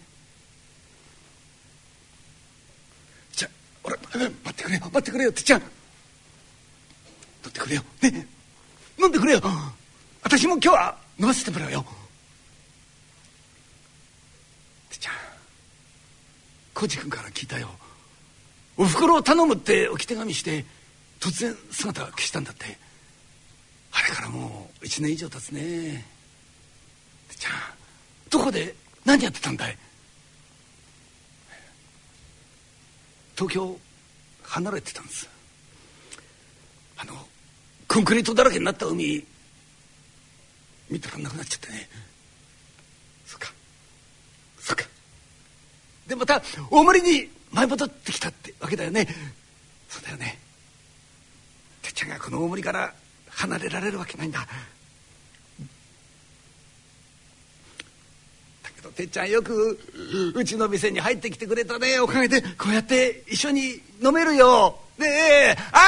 [3.33, 3.49] じゃ
[3.83, 5.61] 俺待ってくれよ待ってくれよてっちゃん。
[5.61, 5.71] 取
[7.49, 7.83] ってくれよ。
[8.03, 8.29] ね
[8.99, 9.41] 飲んでくれよ。
[10.23, 11.85] 私も今日は飲ませてもらうよ。
[14.91, 15.15] てっちゃん
[16.75, 17.71] 浩司君から聞いたよ。
[18.77, 20.65] おふくろを頼むって置き手紙して
[21.19, 22.79] 突然姿を消したんだって。
[23.93, 26.05] あれからもう1年以上経つね。
[27.31, 27.53] てちゃん
[28.31, 29.77] どこで何やってたんだい？
[33.37, 33.79] 東京
[34.43, 35.29] 離れてたんです。
[36.99, 37.15] あの
[37.89, 39.25] コンクリートだらけになった海
[40.91, 41.89] 見たらなくなっちゃってね。
[43.27, 43.53] そっか。
[44.61, 44.85] そっか。
[46.07, 49.09] でまた大森に舞い戻ってきたってわけだよね。
[49.89, 50.39] そうだよね。
[51.81, 52.93] てっちちゃんがこの大森から
[53.31, 54.47] 離れられるわけないんだだ
[58.75, 59.79] けどてっちゃんよく
[60.35, 61.99] うちの店に入ってきてくれたね。
[62.01, 64.79] おかげでこうやって一緒に飲めるよ。
[64.99, 65.79] ねえあ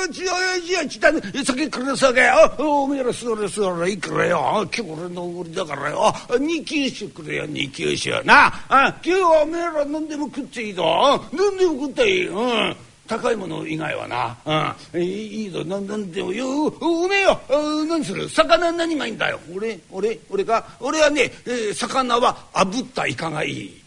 [0.00, 3.92] あうちよいやちた酒くれ酒あおめえらすがれすがれ。
[3.92, 4.66] いくらよ。
[4.74, 6.12] 今日俺のおごりだからよ。
[6.40, 7.46] 二九酒くれよ。
[7.46, 8.46] 二九酒な。
[8.68, 11.22] あ今日はおめえら何でも食っていいぞ。
[11.32, 12.28] 何でも食っていい。
[12.28, 12.76] うん。
[13.06, 15.64] 高いもの以外はな、うん、いいぞ。
[15.64, 16.32] 何なんでも。
[16.32, 17.40] ようめえよ
[17.88, 18.28] 何する？
[18.28, 19.38] 魚何がいいんだよ。
[19.54, 23.82] 俺俺俺か俺はね、えー、魚は炙ったイカがいい。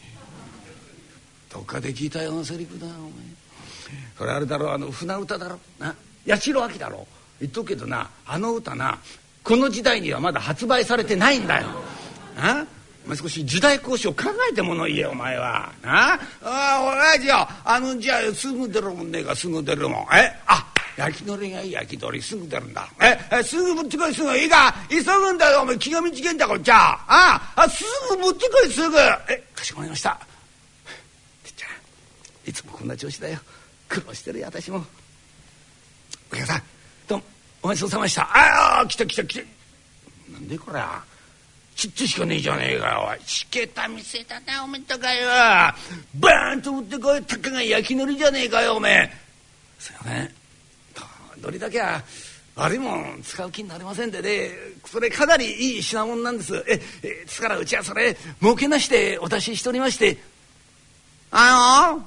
[1.52, 3.12] どっかで聞いたようなセリフだよお前。
[4.18, 5.60] それあれだろあの船歌だろ。
[5.80, 5.96] な。
[6.28, 7.08] 八代亜紀だろ。
[7.40, 8.10] 言っとくけどな。
[8.26, 9.00] あの歌な。
[9.44, 11.68] この時代にはまだ発売されてないんだよ。
[12.38, 12.66] あ？
[13.10, 15.72] 前少し時代交渉考えてもの言えお前は。
[15.82, 16.14] な？
[16.14, 20.08] ああじゃああのじゃあすぐ出るもんねえかすぐ出るもん。
[20.16, 20.32] え？
[20.46, 22.88] あ焼きのりがいい焼き鳥すぐ出るんだ。
[23.02, 23.18] え？
[23.32, 24.76] えすぐ持ってこいすぐいいか？
[24.90, 26.76] 急ぐんだよお前気が短いんだこっちゃ。
[27.08, 28.98] ああすぐ持ってこいすぐ。
[29.28, 30.20] えかしこまりました。
[31.44, 33.40] てっちゃんいつもこんな調子だよ。
[33.88, 34.86] 苦労してるよ私も。
[36.32, 36.62] お客さん
[37.08, 37.24] どうも
[37.64, 38.22] お待ちどうさまでした。
[38.22, 39.46] ああ来た来た来た。
[40.32, 40.80] なんでこれ
[41.80, 43.20] ちっちしかねえじゃねえかおい。
[43.26, 45.30] しけた店だなおめえとかよ。
[45.30, 47.24] バーンと売ってこい。
[47.24, 49.12] たかが焼きのりじゃねえかよおめえ。
[49.80, 50.32] すいません
[51.42, 52.04] どれだけは
[52.56, 54.52] 悪いもん使う気になりませんでね。
[54.86, 56.54] それかなりいい品物なんです。
[56.68, 60.18] ええですからうちはそれ儲けなしでお出ししておりまして。
[61.32, 62.06] あの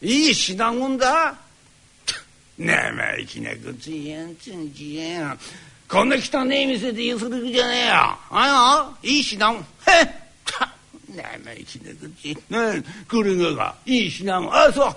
[0.00, 1.34] いい品物だ。
[2.56, 5.38] 生意気なこと言えんつんじえん。
[5.90, 7.92] こんな汚い店でゆするじゃねえよ。
[8.30, 9.58] あのいい品物。
[9.58, 9.64] へっ
[11.12, 12.28] 生意気な口。
[12.48, 14.54] ねこれがが、いい品物。
[14.54, 14.96] あ、そう。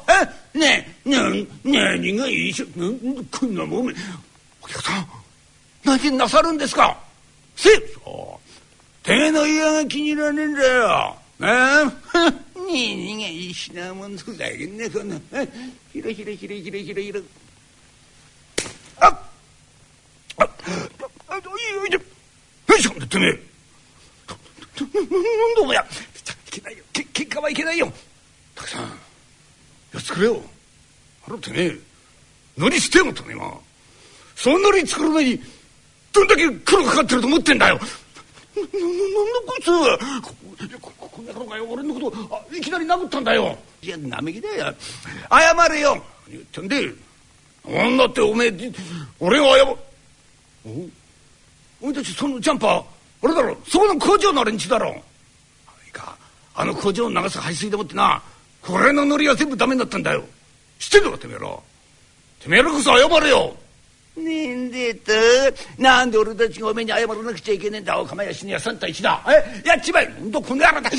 [0.55, 2.85] えねえ、ね何がいいし、な
[3.31, 3.87] こんなもん。
[4.61, 5.07] お客さん、
[5.83, 6.95] 何なさるんですか？
[7.55, 7.69] せ
[8.03, 9.05] そう。
[9.05, 11.15] てめえの家が気に入らねえんだよ。
[11.39, 11.51] ねえ。
[12.55, 15.15] 何がいい品物ふざけんねこんな。
[15.91, 17.21] ひろひろひろひろひろひろ。
[18.99, 19.19] あっ
[21.27, 21.43] あ、あ、いい
[21.93, 21.99] よ、
[22.67, 23.29] 何しんだてめえ。
[23.29, 24.89] なん
[25.55, 25.85] だお前や。
[26.47, 26.83] いけないよ。
[26.93, 27.91] け、喧嘩はいけないよ。
[28.55, 28.81] たくさん、
[29.93, 30.41] やつくれよ。
[31.27, 31.77] あらてめえ、
[32.57, 33.53] 乗り捨てよとね、今。
[34.35, 35.41] その乗り作るのに、
[36.11, 37.75] どんだけ苦労かかってると思ってんだよ。
[37.75, 40.79] な、な、なんだこいつ。
[40.79, 43.57] こ、こ、こんなのがよ、俺のことあ、いきなり殴ったんだよ。
[43.81, 44.73] いや、なめきだよ。
[45.29, 46.03] 謝れよ。
[46.29, 46.93] 言ってんで。
[47.65, 48.53] 女っておめえ、
[49.19, 49.75] 俺が謝、
[50.65, 50.69] お？
[51.81, 52.83] お前たちそのジャンパー
[53.23, 53.57] あれだろ。
[53.67, 54.89] そこの工場の連中だろ。
[54.89, 56.17] いいか
[56.55, 58.21] あの工場を流す排水でもってな
[58.61, 60.23] これのノリは全部ダメになったんだよ。
[60.79, 61.47] 知ってんのかてめえら。
[62.39, 63.55] てめえらこそ謝れよ。
[64.15, 65.11] ねえんでと。
[65.77, 69.23] なんで俺たちがおめえに謝らなくちゃいけねえんだおかまやしにや3対1だ。
[69.27, 70.13] えやっちまえ。
[70.19, 70.89] ほんとこの野郎だ。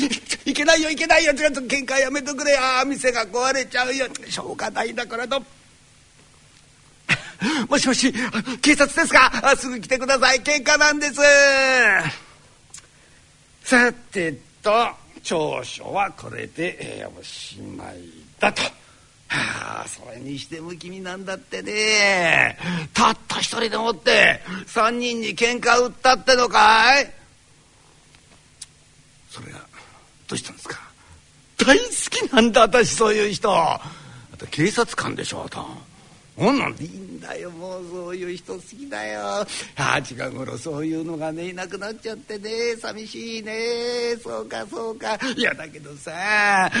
[0.45, 1.33] いけないよいけないよ。
[1.33, 2.59] ちょっと喧嘩やめとくれよ。
[2.85, 4.07] 店が壊れちゃうよ。
[4.27, 5.41] しょうがないだからと。
[7.69, 8.13] もしもし
[8.61, 9.55] 警察ですか？
[9.57, 10.41] すぐ来てください。
[10.41, 11.15] 喧嘩なんです。
[13.63, 14.89] さてと
[15.23, 17.97] 長所はこれで、えー、おしまい
[18.39, 18.61] だと。
[19.27, 22.57] はあ、それにしても君なんだってね。
[22.93, 27.11] たった一人でもって三人に喧嘩売ったってのかい？
[29.31, 29.59] それが
[30.27, 30.79] どうしたんですか？
[31.57, 33.51] 大好きなんだ私そういう人。
[33.51, 33.81] あ
[34.37, 35.65] と警察官でしょと。
[36.35, 39.21] ほんなんでいいんだよもうそういう人好きだよ。
[39.23, 39.45] あ
[39.77, 44.17] あ近頃そういうのがねいなくなっちゃってね寂しいね。
[44.21, 45.17] そうかそうか。
[45.37, 46.11] いやだけどさ
[46.65, 46.71] あ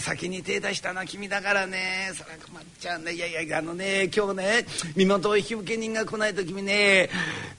[0.00, 2.10] 先に手出したのは君だからね。
[2.14, 4.66] それは困っちゃうんだいやいやあのね今日ね
[4.96, 7.10] 身元引受人が来ないと君ね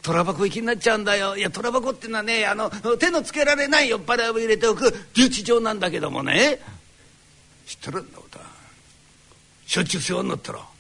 [0.02, 1.38] 虎箱行きになっちゃうんだよ。
[1.38, 6.60] いや虎箱ってのはねあの手のつけられない酔っ払いを入れておく留置場なんだけどもね。
[7.68, 8.40] 知ってるんだおた。
[9.68, 10.71] しょっちゅう世話になったら。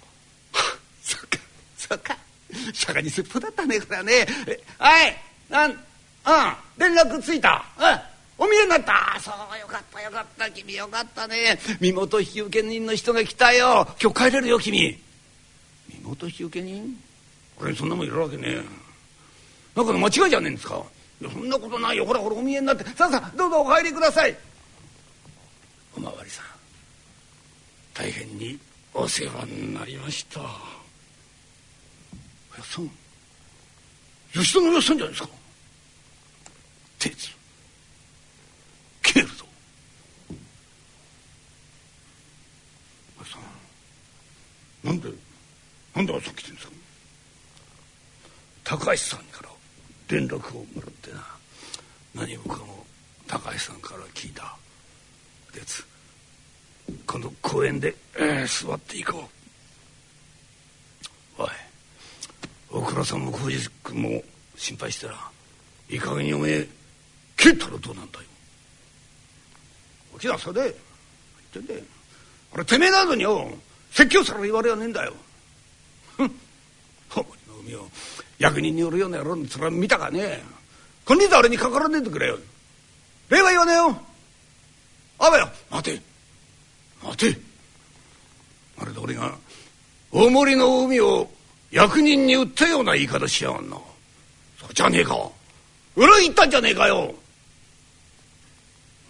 [1.11, 1.37] そっか
[1.77, 2.17] そっか。
[2.73, 4.25] 釈迦にすっぽだったねこれはね。
[4.77, 5.17] はい
[5.49, 5.77] なんうん
[6.77, 7.65] 連絡ついた。
[7.77, 9.19] うんお見えになった。
[9.19, 10.49] そうよかったよかった。
[10.49, 11.59] 君よかったね。
[11.79, 13.87] 身元引受人の人が来たよ。
[14.01, 14.97] 今日帰れるよ君。
[15.89, 16.97] 身元引受人？
[17.55, 18.43] これそんなもんいるわけね。
[18.47, 18.63] え
[19.75, 20.81] なんかの間違いじゃねえんですか？
[21.21, 21.97] いやそんなことない。
[21.97, 22.83] よほらほらお見えになって。
[22.95, 24.35] さあさあどうぞお入りください。
[25.95, 26.45] おまわりさん
[27.93, 28.57] 大変に
[28.93, 30.41] お世話になりました。
[32.61, 32.91] やさん
[34.33, 35.29] 吉田のやさんじゃないですか。
[36.99, 37.29] 鉄
[39.03, 39.45] 消えるぞ。
[43.19, 45.09] やさんなんで
[45.95, 46.73] なんださっき言うんですか。
[48.63, 49.49] 高橋さんから
[50.07, 51.25] 連絡をもらってな。
[52.13, 52.85] 何もかも
[53.27, 54.55] 高橋さんから聞いた。
[55.51, 55.85] です
[57.05, 59.27] この公園で、えー、座っていこ
[61.37, 61.41] う。
[61.41, 61.49] おい。
[62.71, 64.23] 大倉さんも浩二君も
[64.55, 65.13] 心配してら
[65.89, 66.67] いい加減におめえ
[67.35, 68.25] 蹴ったらどうなんだよ。
[70.13, 70.73] 起きなさで言っ
[71.53, 71.81] てんだよ。
[72.53, 73.51] 俺てめえなどによ
[73.91, 75.13] 説教さら言われはねえんだよ。
[76.15, 76.31] ふん。
[77.09, 77.25] ほの
[77.65, 77.87] 海を
[78.39, 80.41] 役人によるような野郎の面見たかね
[81.03, 82.37] こんにちは俺にかからねえでくれよ。
[83.29, 83.97] 礼は言わねえよ。
[85.19, 85.49] あばよ。
[85.69, 86.01] 待て。
[87.03, 87.41] 待て。
[88.77, 89.35] あれで俺が
[90.11, 91.29] 大森の海を
[91.71, 93.77] 役人に売ったような言い方しやがんな。
[94.59, 95.29] そうじゃねえか。
[95.95, 97.13] 裏切ったんじゃねえかよ。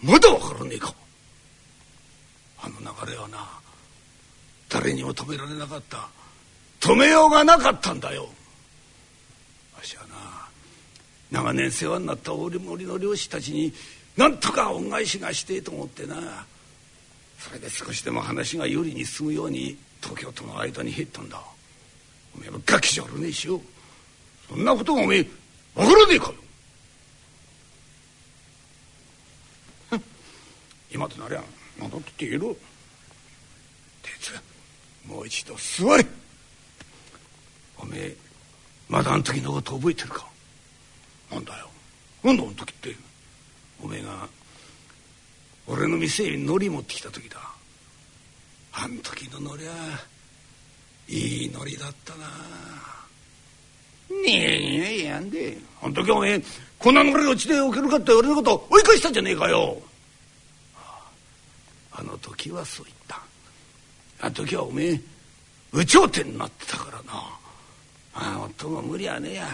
[0.04, 0.93] まだわからねえか。
[2.62, 3.47] あの流れはな
[4.69, 6.08] 誰にも止められなかった。
[6.80, 8.30] 止めようがなかったんだよ。
[9.76, 10.15] わしはな
[11.32, 13.74] 長年世話になった大森の漁師たちに
[14.17, 16.45] なんとか恩返しがしてえと思ってな。
[17.39, 21.41] それで少しでも話が有利に進むように東京との間に入ったんだ。
[22.36, 23.62] おめえはガキじゃあるねえしよ。
[24.50, 25.28] そんなことがおめえ
[25.76, 26.36] 分からねえかよ
[30.94, 31.44] 今となりゃ
[31.80, 32.56] 何だって言えろ。
[34.04, 34.34] 鉄
[35.06, 36.06] もう一度座れ。
[37.78, 38.15] おめえ
[38.89, 40.28] まだあん時のこと覚えてるか？
[41.32, 41.70] なんだよ。
[42.24, 42.96] なんだあん時って。
[43.82, 44.28] おめえが
[45.65, 47.39] 俺の店に海苔持ってきた時だ。
[48.74, 49.76] あん時の海苔は
[51.12, 52.26] いい海苔だったな。
[54.24, 56.41] ねえやんであん時おめえ
[56.80, 59.78] こんな海苔落ちておけるかって俺のこと追い返したんじゃねえかよ。
[61.91, 63.21] あの時はそう言った。
[64.21, 65.02] あの時はおめえ
[65.74, 67.13] 有頂天になってたからな。
[68.13, 69.47] ああ夫も無理はねえや。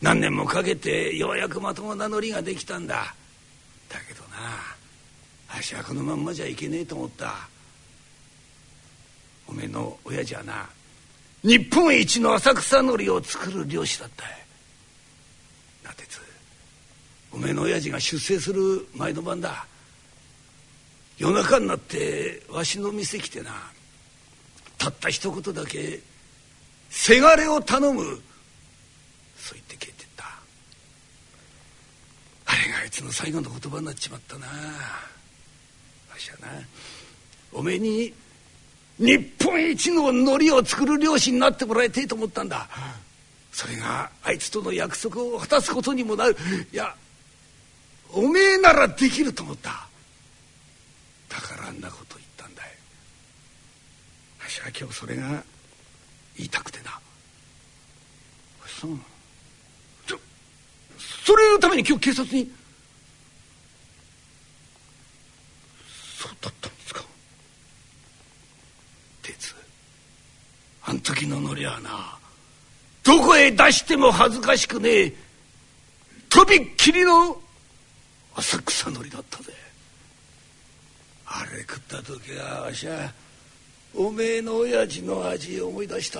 [0.00, 3.14] 何年もかけてようやくまともなノリができたんだ。
[3.90, 4.28] だけどな
[5.48, 7.49] あしはこのまんまじゃいけねえと思った
[9.50, 10.68] おめえの親父はな
[11.42, 14.24] 日本一の浅草のりを作る漁師だった。
[15.88, 16.20] なてつ
[17.32, 19.66] おめえの親父が出征する前の晩だ。
[21.18, 23.50] 夜中になってわしの店来てな
[24.78, 26.00] たった一言だけ
[26.88, 28.02] せがれを頼む
[29.36, 30.24] そう言って帰ってった。
[32.46, 34.46] あれがあいつの最後の言葉になっちまったな。
[34.46, 34.52] わ
[36.18, 36.48] しはな
[37.52, 38.14] おめえに
[39.00, 42.68] 日本一の海苔を作る漁師になってもらいたいと思ったんだ。
[43.50, 46.36] それがあいつとの約束を果たすことにもなる。
[46.70, 46.94] いや
[48.12, 49.88] おめえならできると思った。
[51.30, 52.68] だからあんなこと言ったんだよ
[54.42, 55.42] わしは今日それが
[56.36, 56.98] 言いたくてな。
[58.66, 58.98] そう
[60.06, 60.18] ちょ
[61.24, 62.52] それのために今日警察に。
[66.18, 67.02] そうだったんですか
[69.22, 69.54] 鉄
[70.90, 72.18] あん時のノリはな。
[73.04, 75.12] どこへ出しても恥ずかしくねえ。
[76.28, 77.40] とびっきりの
[78.34, 79.52] 浅草のりだったぜ。
[81.26, 83.12] あれ食った時はわしは
[83.94, 86.18] おめえの親父の味を思い出した。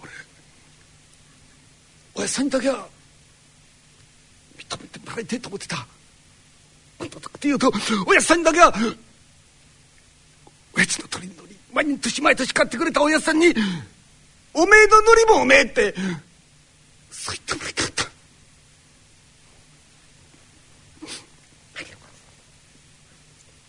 [0.00, 0.10] 俺
[2.14, 2.86] 親父さんにだけは
[4.56, 5.84] 認めてもらいてえと思ってた。
[7.06, 7.72] って言うと
[8.06, 8.74] 親父さんだけは
[10.74, 13.54] 親父の鳥のり毎年毎年買ってくれた親父さんに
[14.54, 15.94] おめえののりもおめえって
[17.10, 18.02] そう言ってもらいたかった。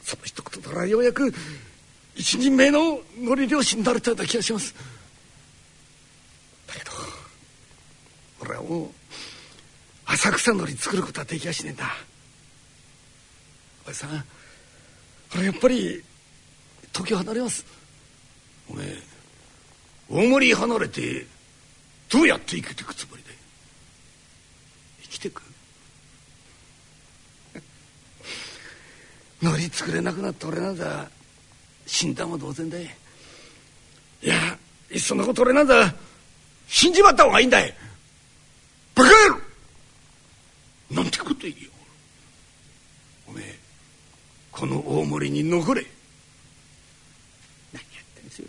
[0.04, 1.34] その一言ならようやく
[2.16, 4.76] 一人目ののり漁師になれたような気がします。
[6.68, 6.92] だけど
[8.42, 8.90] 俺はもう
[10.06, 11.96] 浅草のり作ることはできやしねえんだ。
[13.94, 14.26] おさん。
[15.36, 16.04] 俺やっぱり
[16.92, 17.64] 東京離れます。
[18.70, 18.98] おめえ
[20.10, 21.26] 大森離れて
[22.10, 23.30] どうやって生きていくつもりで
[25.04, 25.42] 生きてく？
[29.46, 31.10] のり作れなくなった俺なんざ
[31.86, 32.90] 死んだも同然だい
[34.22, 34.58] や
[34.92, 35.94] いっそのこと俺なんざ
[36.68, 37.76] 死んじまった方がいいんだい。
[38.96, 39.42] バカ野郎！
[40.92, 41.72] なんてこと言うよ。
[44.54, 45.86] この大森に残れ。
[47.74, 48.48] 何やってんですよ。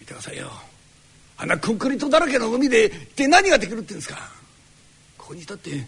[0.00, 0.50] 見てくださいよ。
[1.36, 4.16] あんなコンクリートだらけの海で一体何ができるってんですか。
[5.16, 5.86] ここにいたって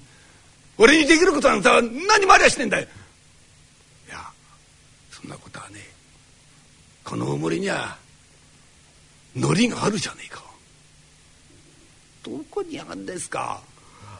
[0.76, 2.86] 俺にできることなんさ何もありゃしてんだよ。
[4.06, 4.18] いや
[5.10, 5.80] そんなことはね
[7.02, 7.96] この重りには
[9.34, 10.42] ノリがあるじゃねえか。
[12.22, 13.62] どこにあるんですか。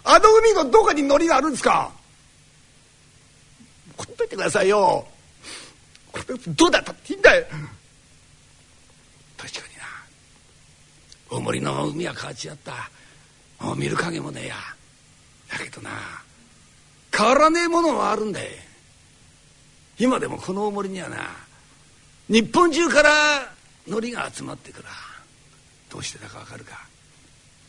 [0.03, 1.93] あの海のどこにノリがあるんですか。
[4.01, 5.07] ほっといてくださいよ。
[6.11, 7.47] これどうだったっていいんだよ。
[9.37, 11.37] 確かにな。
[11.37, 12.91] 大森の海は変わっちゃった。
[13.63, 14.57] もう見る影もねえや。
[15.51, 15.91] だけどな
[17.15, 18.51] 変わらねえものはあるんだよ。
[19.99, 21.29] 今でもこの大森にはな
[22.29, 23.53] 日本中から
[23.87, 24.89] 海苔が集まってくら
[25.91, 26.87] どうしてだかわかるか。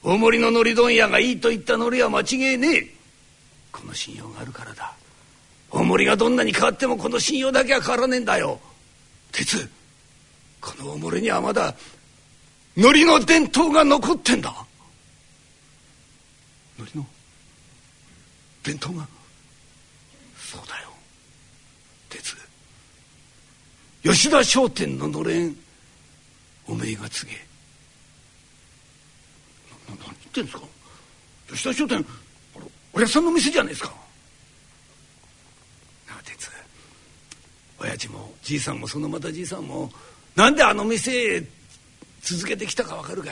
[0.01, 2.95] 大森の海苔問屋がいいと言った海苔は間違いねえ。
[3.73, 4.95] この信用があるからだ。
[5.71, 8.59] 大森がどんなに変わってもこの信用だけは変わらねえんだよ。
[9.31, 9.69] 鉄
[10.59, 11.73] この大森にはまだ
[12.75, 14.53] 海苔の伝統が残ってんだ。
[16.77, 17.05] 海苔の
[18.63, 19.07] 伝統が
[20.37, 20.89] そうだよ。
[22.09, 22.35] 鉄
[24.03, 25.55] 吉田商店ののれん
[26.67, 27.37] おめえが告げ。
[29.89, 30.63] な何言ってんですか。
[31.49, 32.05] 吉田商店
[32.93, 33.89] おやさんの店じゃないですか
[36.07, 36.49] なあ鉄
[38.01, 39.91] 親父もじいさんもそのまたじいさんも
[40.35, 41.43] なんであの店
[42.21, 43.29] 続けてきたかわかるか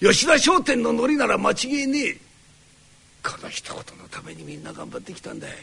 [0.00, 0.06] い?
[0.06, 2.18] 吉田商店のノリなら間違いねえ。
[3.22, 5.54] この一言のためにみんな頑張ってきたんだだ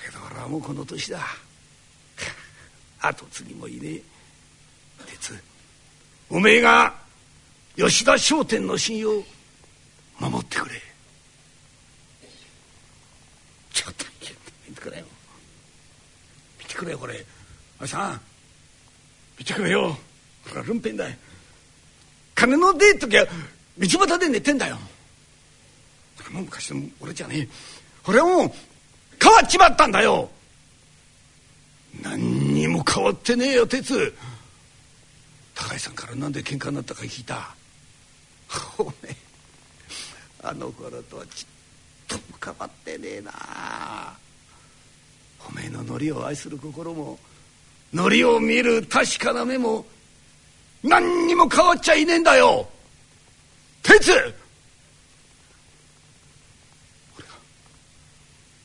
[0.00, 1.24] けど俺はもうこの年だ。
[3.00, 4.02] 後継ぎもいねえ。
[5.06, 5.38] 鉄
[6.30, 6.94] おめえが
[7.76, 9.22] 吉田商店の信用
[10.18, 10.82] 守ってくれ。
[13.72, 14.04] ちょっと
[14.68, 15.06] 見てくれよ。
[16.76, 17.24] くれよこれ。
[17.80, 18.20] おいさん
[19.38, 19.96] 見てくれよ。
[20.44, 21.16] これはルンペンだよ。
[22.34, 23.26] 金の出え時は
[23.78, 24.78] 道端で寝てんだよ。
[26.30, 27.48] もう昔の俺じゃねえ。
[28.06, 28.52] 俺はもう
[29.20, 30.30] 変わっちまったんだよ。
[32.02, 34.14] 何にも変わってねえよ鉄。
[35.54, 37.54] 高井さんからなんで喧嘩になったか聞いた。
[38.78, 39.16] おめえ
[40.42, 41.46] あの頃とはちっ
[42.06, 43.32] とも変わってねえな。
[45.48, 47.18] おめえのノリを愛する心も
[47.92, 49.86] ノリを見る確かな目も
[50.82, 52.68] 何にも変わっちゃいねえんだよ。
[53.82, 54.12] 鉄。
[54.12, 54.32] 俺が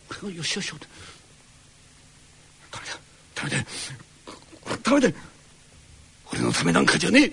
[0.09, 0.88] 俺が吉田翔太
[2.71, 2.93] ダメだ
[3.36, 3.65] ダメだ
[4.84, 5.19] ダメだ
[6.32, 7.32] 俺のためなんかじゃねえ。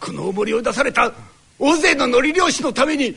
[0.00, 1.12] この大森を出された
[1.58, 3.16] 大勢の海苔漁師のために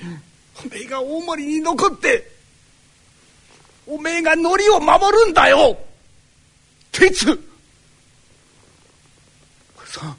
[0.66, 2.31] おめえが大森に残って
[3.88, 5.78] おめえが海苔を守るんだよ。
[6.92, 7.30] 鉄。
[7.30, 7.38] おや
[9.88, 10.18] さん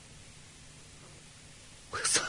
[1.93, 2.25] おやさん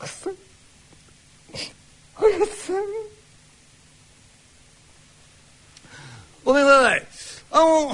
[0.00, 0.34] おやさん
[2.18, 2.76] おやさん
[6.44, 7.06] ごめんなさい
[7.52, 7.92] あの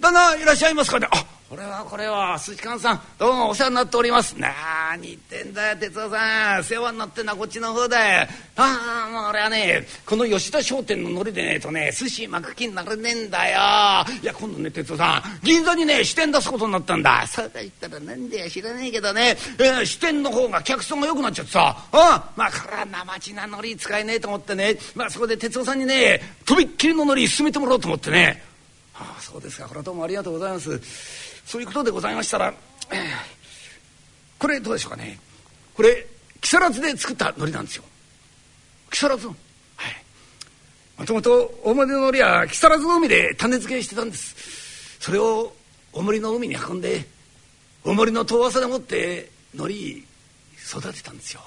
[0.00, 1.08] 旦那いらっしゃいますかね？
[1.10, 1.24] あ
[1.54, 4.32] これはこれは寿司勘さんどうもお世話になっております。
[4.32, 4.48] な
[4.90, 6.64] あに言ってんだよ哲夫さん。
[6.64, 8.28] 世話になってんのはこっちの方だよ。
[8.56, 13.54] ああもう俺はねこの吉田商店の海苔でねえとね寿司巻く気になれねえんだよ。
[14.20, 17.24] いや今度ね哲夫さん銀座にね支店出すことになったんだ。
[17.28, 21.76] そうだ言ったらなんでや知らねえけどね、えー、支店の方が客層が良くなっちゃってさ。
[21.92, 24.76] あまあこれは生地な海苔使えねえと思ってね。
[24.96, 28.42] まあそこで哲夫さんにねとびっきりの海苔勧めてもらおうと思ってね。
[28.94, 29.66] ああそうですか。
[29.66, 30.80] これはどうもありがとうございます。
[31.44, 32.54] そういうことでございましたら、
[32.92, 32.98] えー、
[34.38, 35.18] これどうでしょうかね。
[35.74, 36.06] これ
[36.40, 37.84] 木更津で作った海苔なんですよ。
[38.90, 39.30] 木更津の
[39.76, 40.04] はい。
[40.98, 44.98] もともと大森の海苔は木更津の海で種付けしてたんです。
[45.00, 45.52] それを
[45.92, 47.04] 大森の海に運んで
[47.84, 49.74] 大森の遠浅でもって海苔
[50.78, 51.40] 育てたんですよ。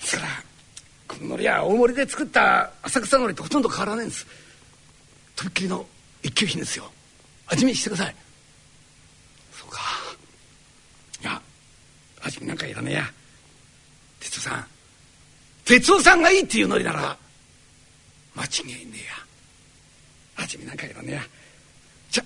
[0.00, 0.24] そら
[1.22, 4.26] の海苔は大森で作った浅草海苔とほとんど変わらないんです。
[5.36, 5.86] とびっきりの
[6.22, 6.90] 一級品ですよ。
[7.46, 8.14] 味見してください。
[9.52, 9.80] そうか。
[11.22, 11.40] いや
[12.22, 13.10] 味見なんかいらねえや。
[14.20, 14.66] 哲夫さん。
[15.64, 17.16] 哲夫さんがいいっていうのりなら
[18.34, 20.44] 間違いねえや。
[20.44, 21.22] 味見なんかいらねえや。
[22.10, 22.24] じゃ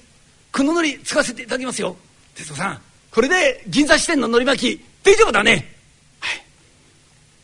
[0.52, 1.96] こののり使わせていただきますよ。
[2.34, 2.82] 哲夫さん。
[3.10, 5.75] これで銀座支店ののり巻き大丈夫だね。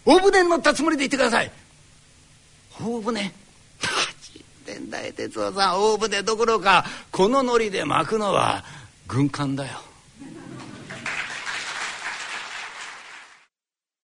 [0.05, 1.50] 大船に乗ったつもりでいてください。
[2.80, 3.32] 大船。
[4.62, 8.64] ってんだよ哲夫さん大船どころかこのノリで巻くのは
[9.07, 9.78] 軍艦だよ。